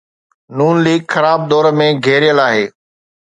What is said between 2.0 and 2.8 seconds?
گهيريل آهي.